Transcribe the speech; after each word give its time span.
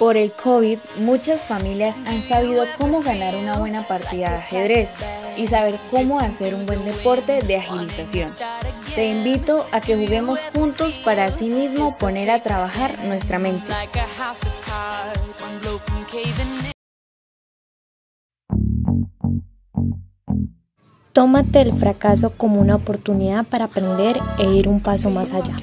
Por 0.00 0.16
el 0.16 0.32
COVID, 0.32 0.78
muchas 0.96 1.44
familias 1.44 1.94
han 2.06 2.26
sabido 2.26 2.64
cómo 2.78 3.02
ganar 3.02 3.36
una 3.36 3.58
buena 3.58 3.86
partida 3.86 4.30
de 4.30 4.36
ajedrez 4.36 4.88
y 5.36 5.46
saber 5.46 5.78
cómo 5.90 6.18
hacer 6.18 6.54
un 6.54 6.64
buen 6.64 6.82
deporte 6.86 7.42
de 7.42 7.58
agilización. 7.58 8.34
Te 8.94 9.10
invito 9.10 9.66
a 9.72 9.82
que 9.82 9.96
juguemos 9.96 10.40
juntos 10.54 10.96
para 11.04 11.26
así 11.26 11.50
mismo 11.50 11.94
poner 12.00 12.30
a 12.30 12.42
trabajar 12.42 12.98
nuestra 13.04 13.38
mente. 13.38 13.70
Tómate 21.12 21.60
el 21.60 21.72
fracaso 21.72 22.30
como 22.36 22.60
una 22.60 22.76
oportunidad 22.76 23.44
para 23.44 23.64
aprender 23.64 24.20
e 24.38 24.44
ir 24.52 24.68
un 24.68 24.80
paso 24.80 25.10
más 25.10 25.32
allá. 25.32 25.56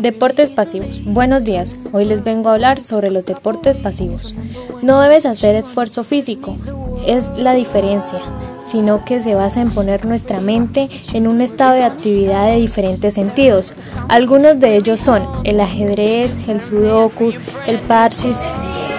Deportes 0.00 0.48
pasivos. 0.48 1.04
Buenos 1.04 1.44
días. 1.44 1.76
Hoy 1.92 2.06
les 2.06 2.24
vengo 2.24 2.48
a 2.48 2.54
hablar 2.54 2.80
sobre 2.80 3.10
los 3.10 3.26
deportes 3.26 3.76
pasivos. 3.76 4.34
No 4.80 5.00
debes 5.02 5.26
hacer 5.26 5.56
esfuerzo 5.56 6.04
físico. 6.04 6.56
Es 7.06 7.30
la 7.36 7.54
diferencia 7.54 8.20
sino 8.70 9.04
que 9.04 9.20
se 9.20 9.34
basa 9.34 9.62
en 9.62 9.70
poner 9.70 10.04
nuestra 10.04 10.40
mente 10.40 10.86
en 11.14 11.26
un 11.26 11.40
estado 11.40 11.74
de 11.74 11.84
actividad 11.84 12.48
de 12.48 12.56
diferentes 12.56 13.14
sentidos. 13.14 13.74
Algunos 14.08 14.60
de 14.60 14.76
ellos 14.76 15.00
son 15.00 15.26
el 15.44 15.60
ajedrez, 15.60 16.36
el 16.48 16.60
sudoku, 16.60 17.32
el 17.66 17.78
parchís 17.80 18.36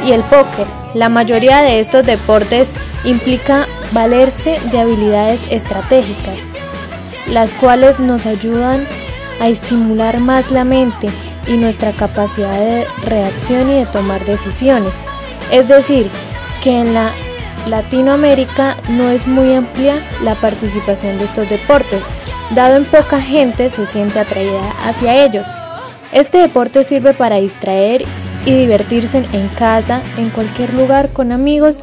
y 0.05 0.11
el 0.11 0.21
póker. 0.21 0.65
La 0.95 1.09
mayoría 1.09 1.61
de 1.61 1.79
estos 1.79 2.05
deportes 2.05 2.73
implica 3.03 3.67
valerse 3.91 4.59
de 4.71 4.79
habilidades 4.79 5.41
estratégicas, 5.49 6.37
las 7.27 7.53
cuales 7.53 7.99
nos 7.99 8.25
ayudan 8.25 8.85
a 9.39 9.47
estimular 9.47 10.19
más 10.19 10.51
la 10.51 10.63
mente 10.63 11.09
y 11.47 11.57
nuestra 11.57 11.91
capacidad 11.91 12.59
de 12.59 12.85
reacción 13.03 13.69
y 13.69 13.75
de 13.75 13.85
tomar 13.85 14.25
decisiones. 14.25 14.93
Es 15.51 15.67
decir, 15.67 16.09
que 16.61 16.71
en 16.71 16.93
la 16.93 17.11
Latinoamérica 17.67 18.77
no 18.89 19.09
es 19.09 19.27
muy 19.27 19.53
amplia 19.53 19.95
la 20.23 20.35
participación 20.35 21.17
de 21.17 21.25
estos 21.25 21.49
deportes, 21.49 22.03
dado 22.55 22.77
en 22.77 22.85
poca 22.85 23.21
gente 23.21 23.69
se 23.69 23.85
siente 23.85 24.19
atraída 24.19 24.61
hacia 24.85 25.25
ellos. 25.25 25.45
Este 26.11 26.39
deporte 26.39 26.83
sirve 26.83 27.13
para 27.13 27.37
distraer 27.37 28.05
y 28.45 28.51
divertirse 28.51 29.25
en 29.31 29.47
casa, 29.49 30.01
en 30.17 30.29
cualquier 30.29 30.73
lugar 30.73 31.09
con 31.09 31.31
amigos 31.31 31.79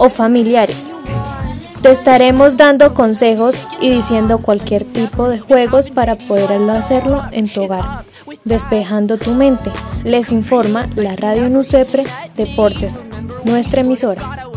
o 0.00 0.08
familiares. 0.08 0.82
Te 1.82 1.92
estaremos 1.92 2.56
dando 2.56 2.94
consejos 2.94 3.54
y 3.80 3.90
diciendo 3.90 4.38
cualquier 4.38 4.84
tipo 4.84 5.28
de 5.28 5.38
juegos 5.38 5.88
para 5.90 6.16
poder 6.16 6.52
hacerlo 6.70 7.22
en 7.32 7.48
tu 7.48 7.62
hogar, 7.62 8.04
despejando 8.44 9.18
tu 9.18 9.32
mente. 9.32 9.70
Les 10.04 10.32
informa 10.32 10.88
la 10.96 11.16
Radio 11.16 11.48
Nucepre 11.48 12.04
Deportes, 12.34 12.94
nuestra 13.44 13.82
emisora. 13.82 14.50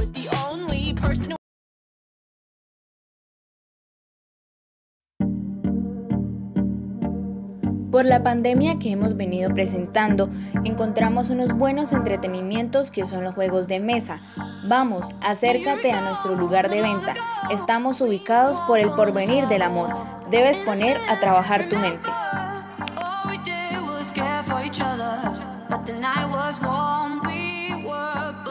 Por 7.94 8.06
la 8.06 8.24
pandemia 8.24 8.80
que 8.80 8.90
hemos 8.90 9.16
venido 9.16 9.54
presentando, 9.54 10.28
encontramos 10.64 11.30
unos 11.30 11.54
buenos 11.54 11.94
entretenimientos 11.94 12.90
que 12.90 13.06
son 13.06 13.24
los 13.24 13.36
juegos 13.36 13.68
de 13.68 13.80
mesa. 13.80 14.20
Vamos, 14.68 15.06
acércate 15.22 15.92
a 15.92 16.02
nuestro 16.02 16.34
lugar 16.34 16.72
de 16.72 16.82
venta. 16.82 17.14
Estamos 17.52 18.02
ubicados 18.02 18.58
por 18.62 18.80
el 18.80 18.90
porvenir 18.90 19.46
del 19.46 19.62
amor. 19.62 19.90
Debes 20.32 20.60
poner 20.62 20.98
a 21.08 21.20
trabajar 21.20 21.70
tu 21.70 21.76
mente. 21.76 22.10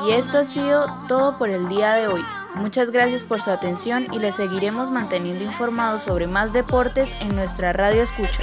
Y 0.06 0.10
esto 0.12 0.38
ha 0.38 0.44
sido 0.44 0.86
todo 1.08 1.36
por 1.36 1.50
el 1.50 1.68
día 1.68 1.94
de 1.94 2.06
hoy. 2.06 2.22
Muchas 2.54 2.92
gracias 2.92 3.24
por 3.24 3.40
su 3.40 3.50
atención 3.50 4.06
y 4.12 4.20
les 4.20 4.36
seguiremos 4.36 4.92
manteniendo 4.92 5.42
informados 5.42 6.04
sobre 6.04 6.28
más 6.28 6.52
deportes 6.52 7.12
en 7.22 7.34
nuestra 7.34 7.72
radio 7.72 8.02
escucha. 8.02 8.42